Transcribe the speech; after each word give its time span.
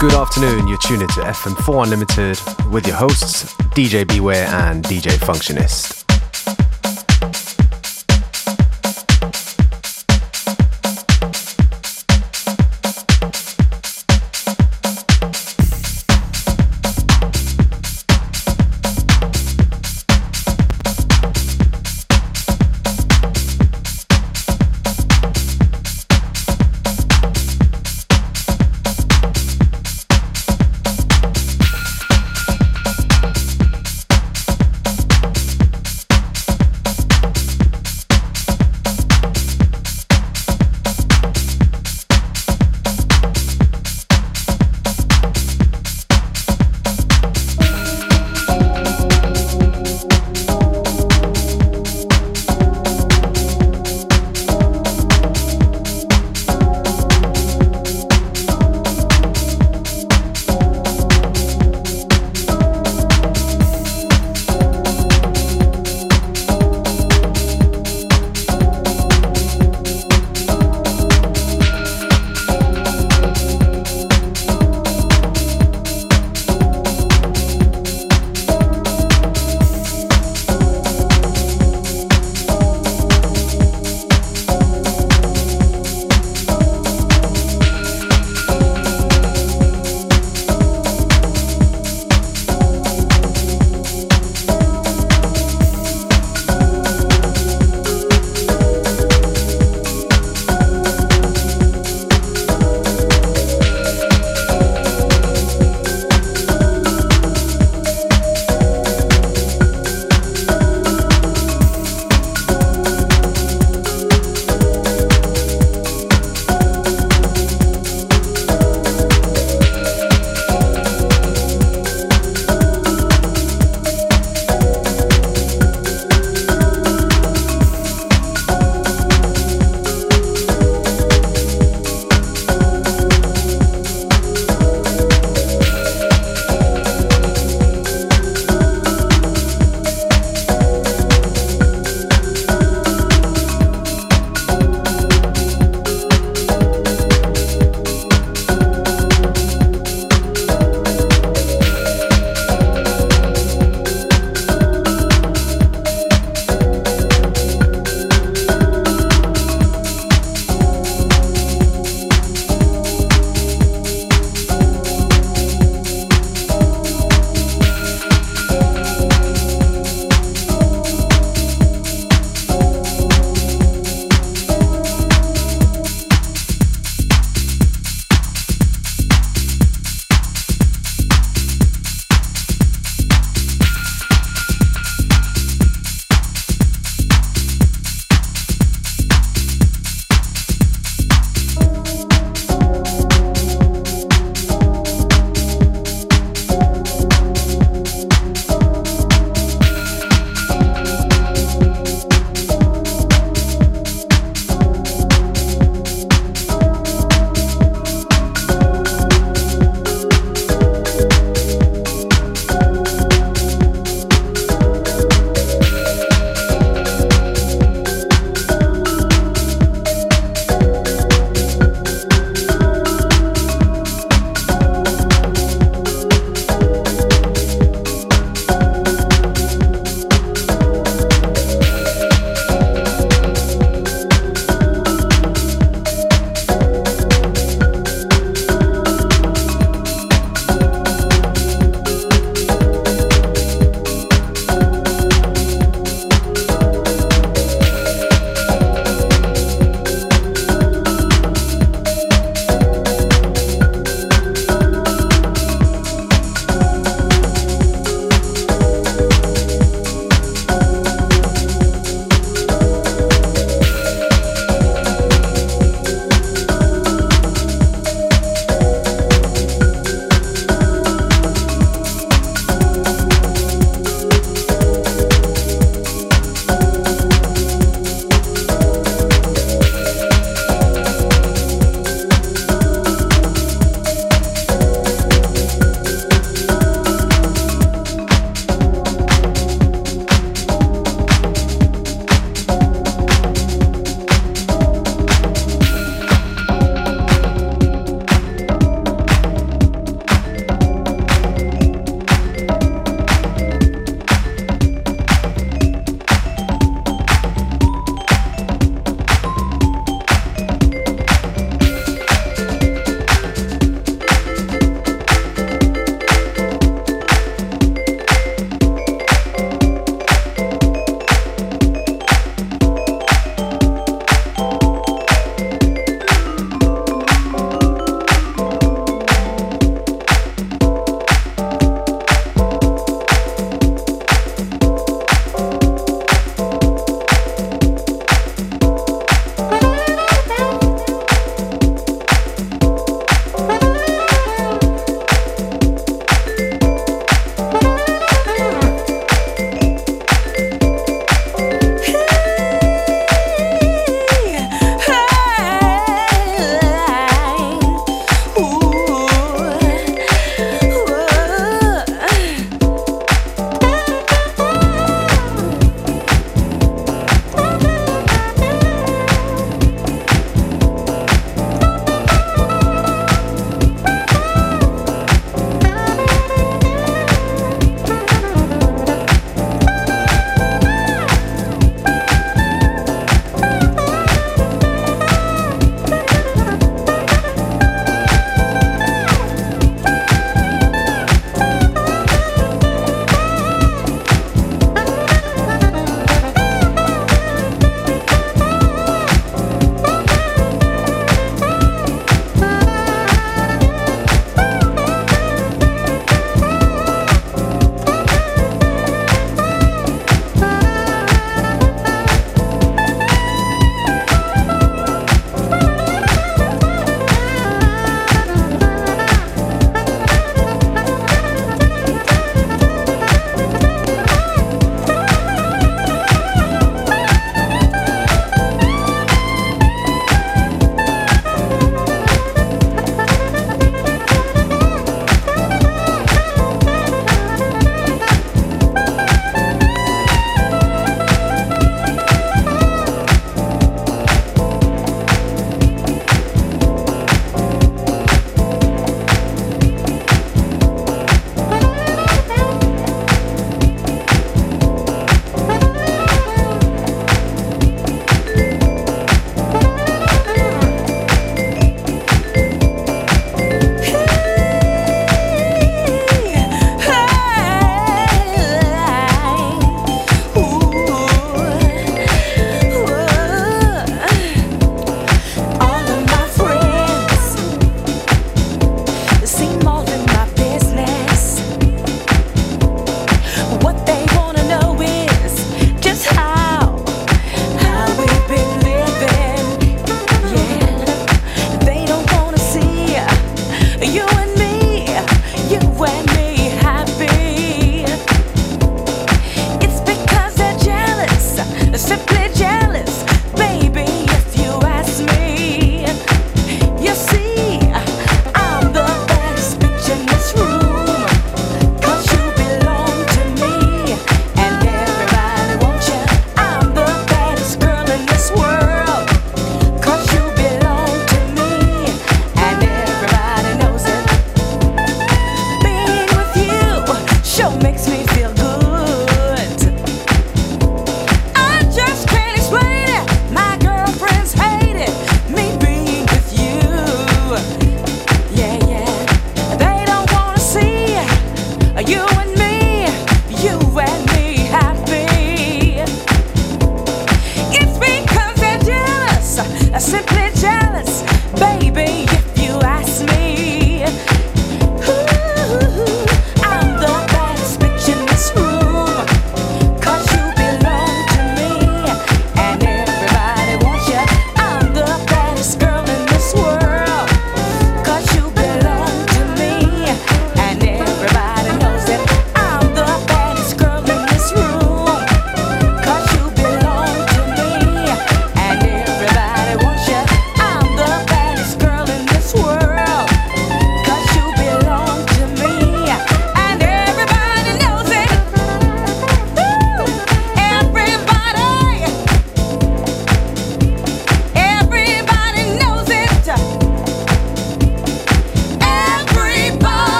Good 0.00 0.12
afternoon, 0.14 0.68
you're 0.68 0.78
tuned 0.78 1.02
into 1.02 1.22
FM4 1.22 1.82
Unlimited 1.82 2.40
with 2.70 2.86
your 2.86 2.94
hosts, 2.94 3.52
DJ 3.74 4.06
Beware 4.06 4.46
and 4.46 4.84
DJ 4.84 5.10
Functionist. 5.18 5.97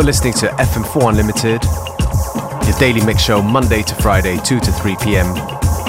You're 0.00 0.06
listening 0.06 0.32
to 0.32 0.46
FM4 0.46 1.10
Unlimited, 1.10 1.62
your 2.66 2.78
daily 2.78 3.04
mix 3.04 3.22
show 3.22 3.42
Monday 3.42 3.82
to 3.82 3.94
Friday, 3.96 4.38
2 4.38 4.58
to 4.58 4.72
3 4.72 4.96
p.m. 5.02 5.34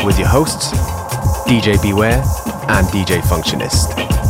with 0.06 0.20
your 0.20 0.28
hosts, 0.28 0.74
DJ 1.48 1.82
Beware 1.82 2.22
and 2.68 2.86
DJ 2.88 3.22
Functionist. 3.22 4.21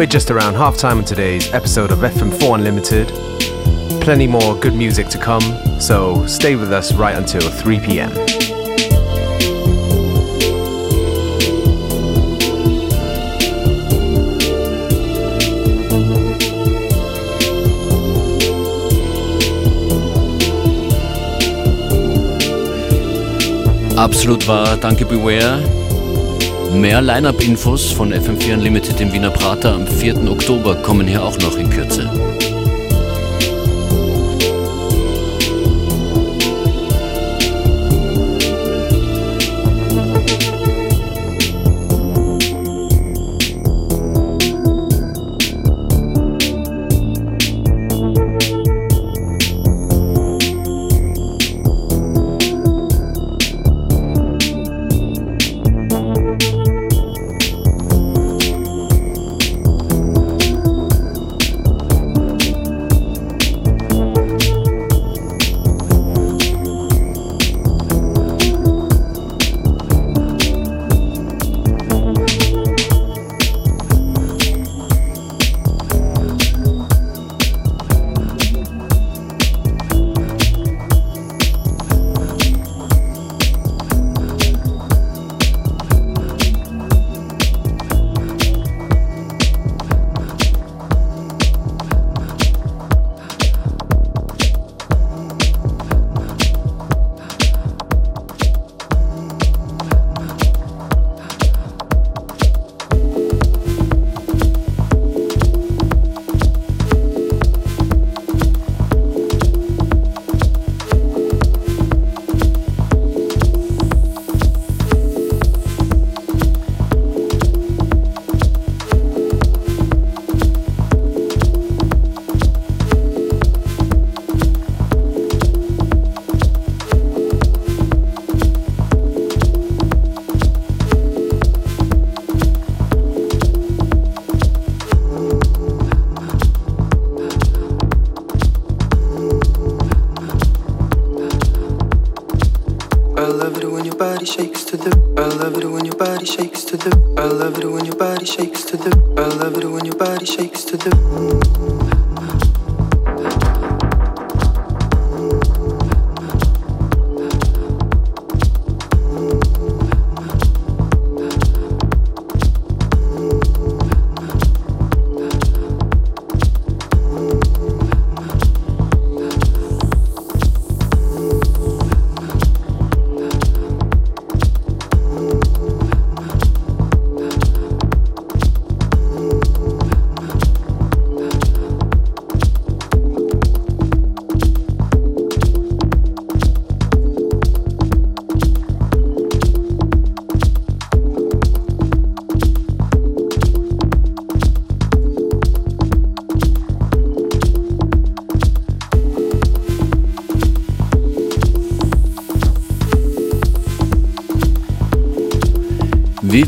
We're 0.00 0.06
just 0.06 0.30
around 0.30 0.54
half 0.54 0.78
time 0.78 0.96
on 0.96 1.04
today's 1.04 1.52
episode 1.52 1.92
of 1.92 1.98
FM4 1.98 2.54
Unlimited. 2.54 3.08
Plenty 4.00 4.26
more 4.26 4.54
good 4.58 4.72
music 4.74 5.08
to 5.08 5.18
come, 5.18 5.42
so 5.78 6.24
stay 6.24 6.56
with 6.56 6.72
us 6.72 6.94
right 6.94 7.14
until 7.14 7.42
3 7.42 7.80
pm. 7.80 8.10
Absolut 23.98 24.48
wahr, 24.48 24.78
danke 24.78 25.04
Beware. 25.06 25.60
Mehr 26.72 27.02
Line-Up-Infos 27.02 27.90
von 27.90 28.12
FM4 28.12 28.54
Unlimited 28.54 29.00
im 29.00 29.12
Wiener 29.12 29.30
Prater 29.30 29.74
am 29.74 29.86
4. 29.86 30.30
Oktober 30.30 30.76
kommen 30.76 31.06
hier 31.06 31.22
auch 31.22 31.38
noch 31.38 31.56
in 31.56 31.68
Kürze. 31.68 32.08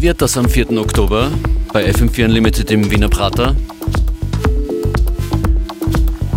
Wird 0.03 0.21
das 0.21 0.37
am 0.37 0.49
4. 0.49 0.73
Oktober 0.79 1.31
bei 1.73 1.88
FM4 1.88 2.25
Unlimited 2.25 2.69
im 2.73 2.91
Wiener 2.91 3.09
Prater? 3.09 3.55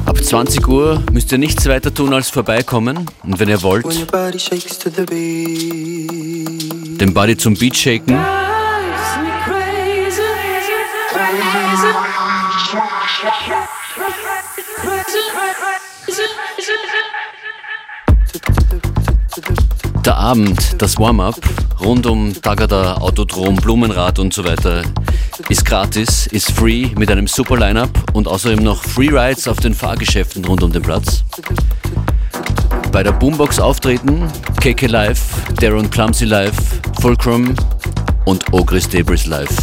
Ab 0.06 0.24
20 0.24 0.68
Uhr 0.68 1.02
müsst 1.12 1.32
ihr 1.32 1.40
nichts 1.40 1.66
weiter 1.66 1.92
tun 1.92 2.14
als 2.14 2.30
vorbeikommen 2.30 3.10
und 3.24 3.40
wenn 3.40 3.50
ihr 3.50 3.64
wollt, 3.64 3.86
den 7.02 7.14
Body 7.14 7.38
zum 7.38 7.56
Beat 7.56 7.76
shaken. 7.76 8.20
Der 20.06 20.16
Abend, 20.16 20.76
das 20.80 21.00
Warm-up, 21.00 21.42
rund 21.86 22.08
um 22.08 22.34
Tagada, 22.42 22.96
Autodrom, 22.96 23.58
Blumenrad 23.58 24.18
und 24.18 24.34
so 24.34 24.44
weiter 24.44 24.82
ist 25.50 25.64
gratis, 25.64 26.26
ist 26.28 26.52
free 26.52 26.88
mit 26.98 27.12
einem 27.12 27.28
super 27.28 27.58
Line-Up 27.58 27.90
und 28.14 28.28
außerdem 28.28 28.64
noch 28.64 28.84
Free 28.84 29.10
Rides 29.10 29.48
auf 29.48 29.58
den 29.58 29.76
Fahrgeschäften 29.76 30.44
rund 30.46 30.64
um 30.64 30.72
den 30.72 30.82
Platz. 30.82 31.24
Bei 32.92 33.04
der 33.04 33.12
Boombox 33.12 33.60
auftreten 33.60 34.28
KK 34.60 34.88
Live, 34.88 35.22
Darren 35.62 35.90
Clumsy 35.90 36.26
Live, 36.26 36.56
Fulcrum 37.00 37.54
und 38.26 38.52
Ogris 38.52 38.90
Debris 38.90 39.28
Live. 39.28 39.56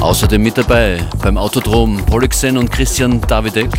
Außerdem 0.00 0.42
mit 0.42 0.56
dabei 0.56 1.04
beim 1.22 1.36
Autodrom 1.36 1.98
Polixen 2.06 2.56
und 2.56 2.72
Christian 2.72 3.20
Davidek, 3.20 3.70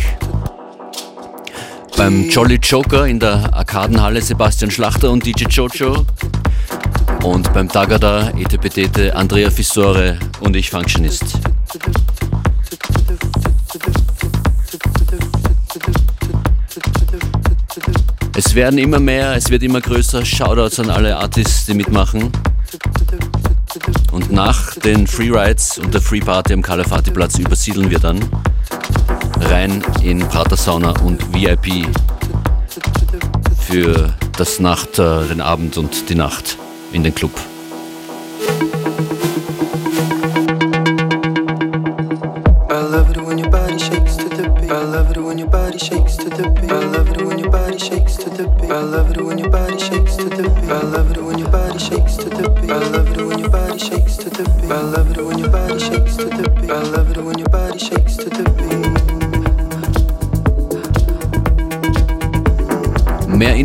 beim 2.02 2.28
Jolly 2.28 2.56
Joker 2.56 3.06
in 3.06 3.20
der 3.20 3.54
Arkadenhalle 3.54 4.20
Sebastian 4.20 4.72
Schlachter 4.72 5.08
und 5.12 5.24
DJ 5.24 5.44
Jojo. 5.44 6.04
Und 7.22 7.52
beim 7.52 7.68
Tagada 7.68 8.30
Etepetete 8.30 9.14
Andrea 9.14 9.50
Fissore 9.50 10.18
und 10.40 10.56
ich 10.56 10.68
Functionist. 10.68 11.38
Es 18.34 18.52
werden 18.56 18.78
immer 18.78 18.98
mehr, 18.98 19.36
es 19.36 19.48
wird 19.50 19.62
immer 19.62 19.80
größer. 19.80 20.24
Shoutouts 20.24 20.80
an 20.80 20.90
alle 20.90 21.16
Artists, 21.16 21.66
die 21.66 21.74
mitmachen. 21.74 22.32
Und 24.10 24.32
nach 24.32 24.74
den 24.74 25.06
Freerides 25.06 25.78
und 25.78 25.94
der 25.94 26.00
Free 26.00 26.18
Party 26.18 26.52
am 26.52 26.62
Kalafati 26.62 27.12
Platz 27.12 27.38
übersiedeln 27.38 27.88
wir 27.90 28.00
dann 28.00 28.18
rein 29.50 29.82
in 30.02 30.20
Prater 30.20 30.56
Sauna 30.56 30.90
und 31.02 31.34
VIP 31.34 31.86
für 33.58 34.12
das 34.36 34.60
Nacht, 34.60 34.98
äh, 34.98 35.26
den 35.26 35.40
Abend 35.40 35.76
und 35.78 36.08
die 36.08 36.14
Nacht 36.14 36.56
in 36.92 37.02
den 37.02 37.14
Club. 37.14 37.32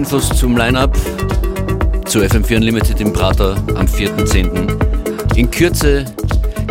Infos 0.07 0.29
zum 0.29 0.55
Line-Up 0.55 0.97
zu 2.05 2.19
FM4 2.19 2.55
Unlimited 2.55 3.01
im 3.01 3.11
Prater 3.11 3.57
am 3.75 3.87
4.10. 3.87 5.35
In 5.35 5.51
Kürze 5.51 6.05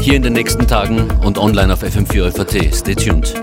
hier 0.01 0.15
in 0.15 0.23
den 0.23 0.33
nächsten 0.33 0.67
Tagen 0.67 1.07
und 1.23 1.37
online 1.37 1.71
auf 1.71 1.83
FM4 1.83 2.75
Stay 2.75 2.95
tuned. 2.95 3.35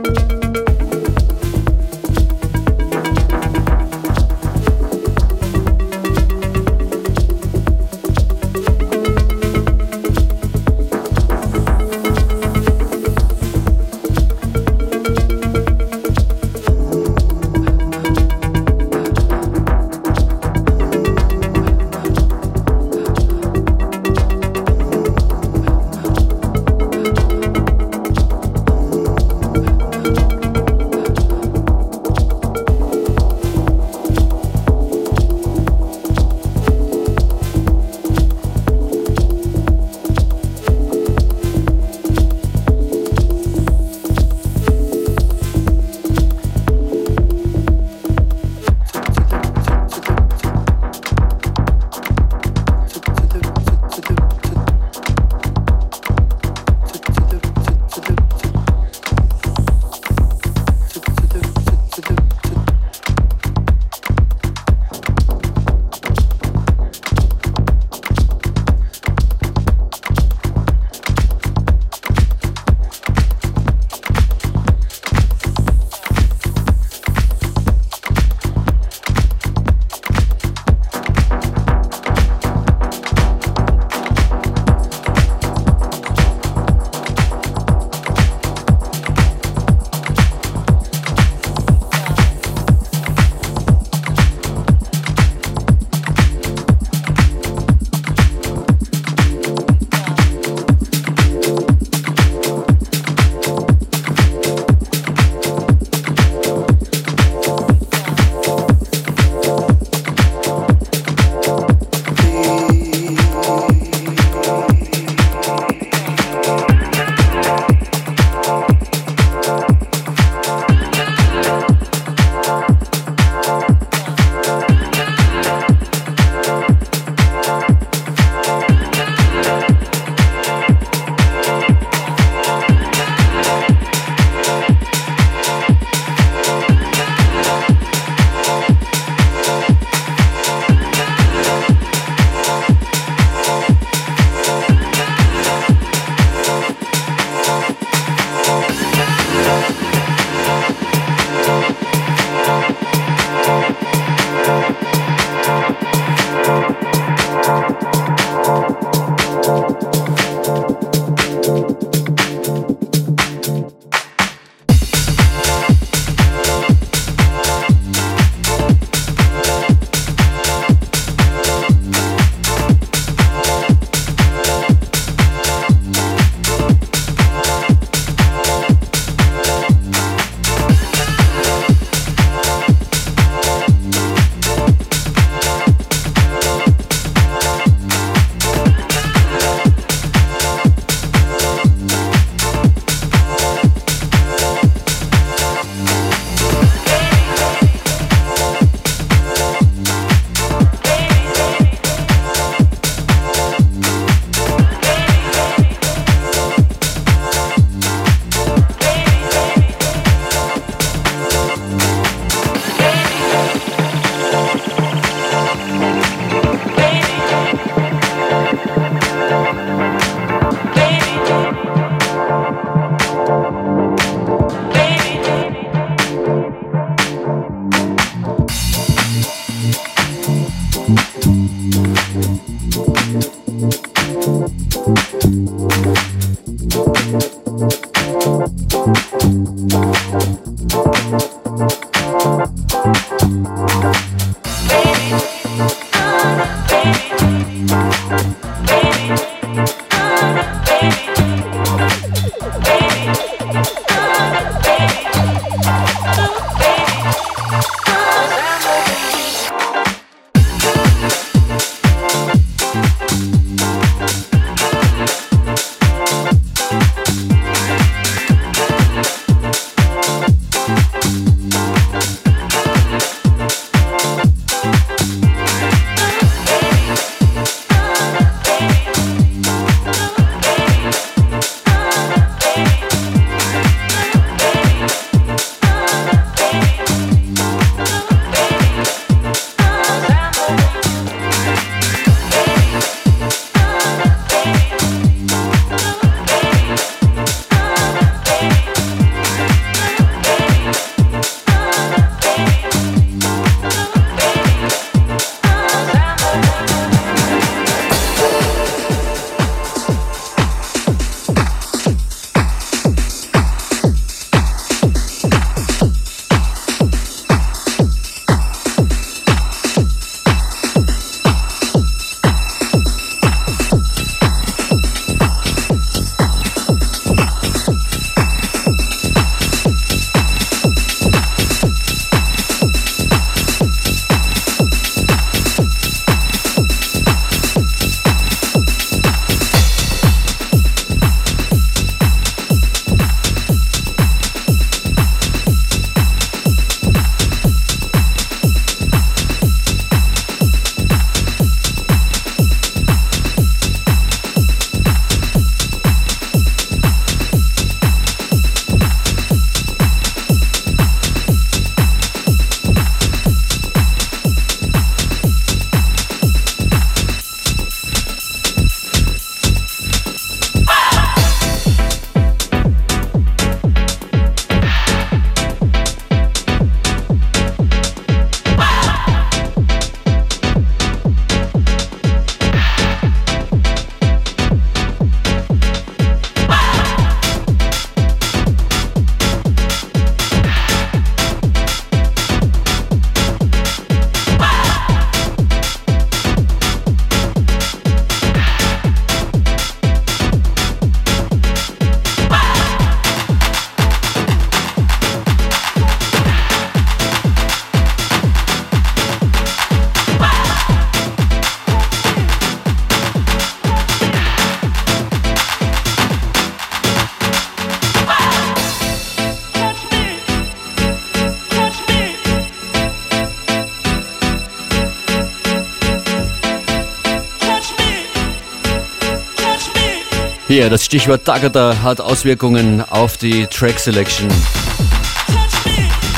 Hier, 430.54 430.70
das 430.70 430.86
Stichwort 430.86 431.26
Tagada 431.26 431.82
hat 431.82 432.00
Auswirkungen 432.00 432.84
auf 432.92 433.18
die 433.18 433.48
Track 433.48 433.80
Selection. 433.80 434.28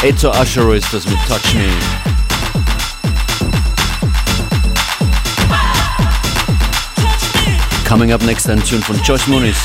Ezo 0.03 0.29
Ashero 0.29 0.73
ist 0.73 0.93
das 0.93 1.07
mit 1.07 1.17
Touch 1.25 1.53
Me. 1.53 1.69
Coming 7.87 8.11
up 8.11 8.21
next, 8.23 8.49
ein 8.49 8.61
Tune 8.61 8.81
von 8.81 9.01
Josh 9.03 9.25
Muniz. 9.27 9.55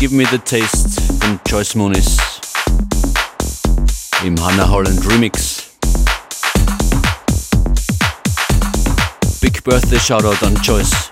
Give 0.00 0.12
Me 0.12 0.24
the 0.24 0.38
Taste 0.38 0.98
von 1.20 1.38
Joyce 1.46 1.74
Moniz 1.74 2.16
im 4.24 4.34
Hannah 4.42 4.66
Holland 4.66 5.06
Remix. 5.06 5.64
Big 9.42 9.62
Birthday 9.62 9.98
Shoutout 9.98 10.42
an 10.42 10.54
Joyce. 10.62 11.10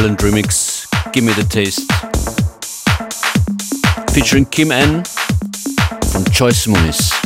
Ireland 0.00 0.20
remix. 0.20 0.88
Give 1.12 1.24
Me 1.24 1.34
the 1.34 1.44
Taste. 1.44 1.84
Featuring 4.14 4.46
Kim 4.46 4.72
N. 4.72 5.04
from 6.10 6.24
Choice 6.32 6.66
Monies. 6.66 7.19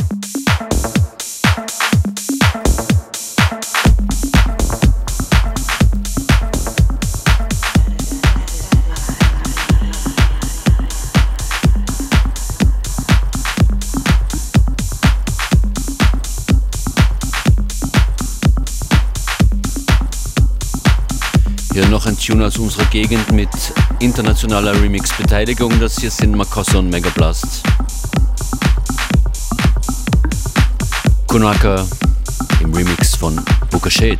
Tune 22.25 22.43
aus 22.43 22.57
unserer 22.57 22.85
Gegend 22.85 23.31
mit 23.31 23.49
internationaler 23.99 24.73
Remix-Beteiligung. 24.81 25.79
Das 25.79 25.99
hier 25.99 26.09
sind 26.09 26.35
Makossa 26.35 26.79
und 26.79 26.89
Megablast. 26.89 27.61
Kunaka 31.27 31.85
im 32.61 32.73
Remix 32.73 33.15
von 33.15 33.39
Booker 33.69 33.91
Shade. 33.91 34.17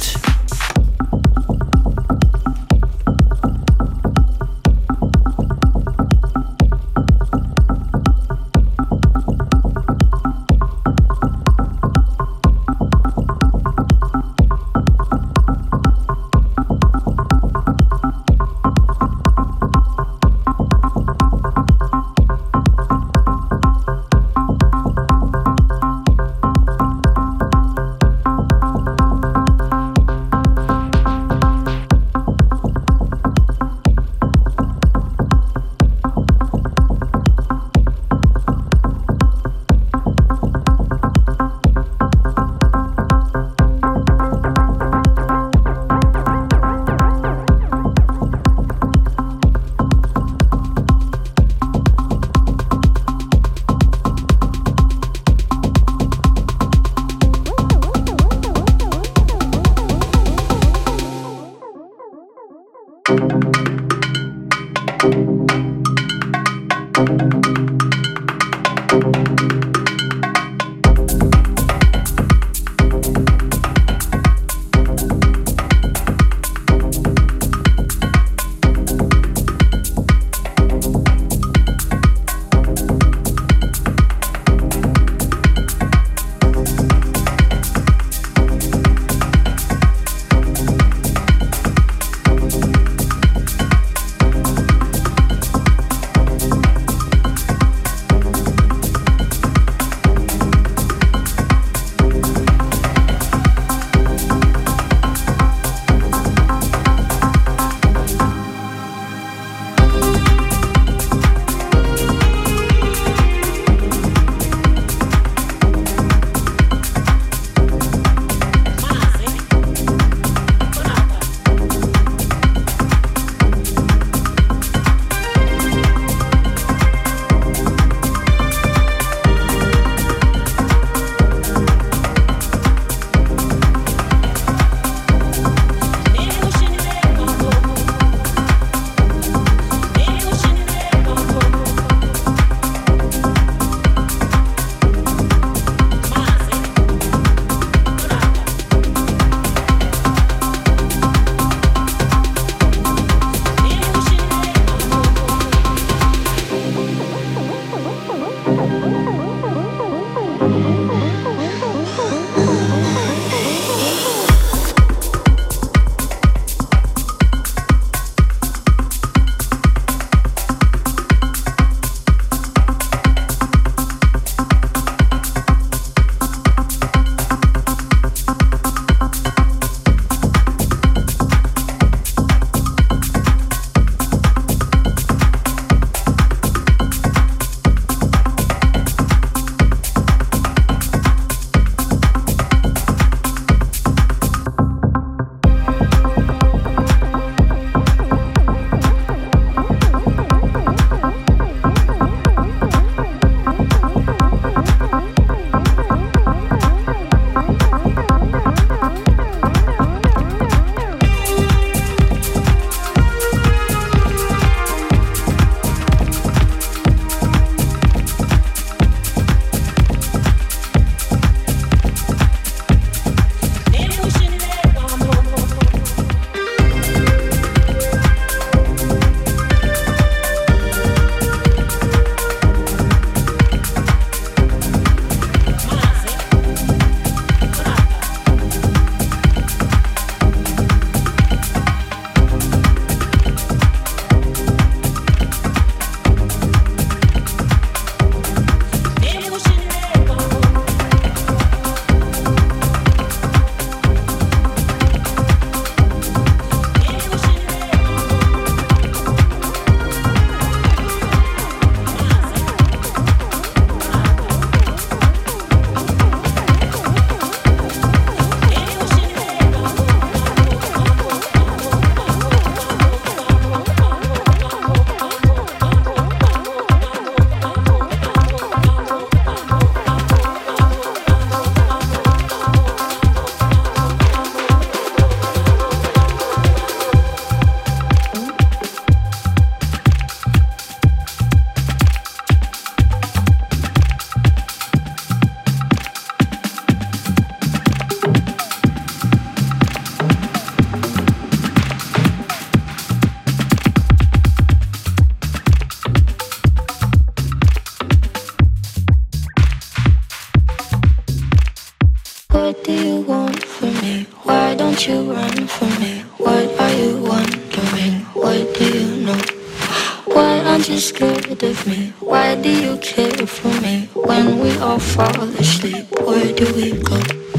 you 320.76 320.82
scared 320.82 321.41
of 321.41 321.67
me? 321.67 321.93
Why 322.01 322.36
do 322.36 322.49
you 322.49 322.78
care 322.80 323.26
for 323.26 323.47
me? 323.61 323.88
When 323.93 324.39
we 324.39 324.57
all 324.57 324.78
fall 324.78 325.21
asleep, 325.39 325.89
where 326.01 326.34
do 326.34 326.53
we 326.53 326.73
go? 326.73 327.34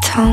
time. 0.00 0.29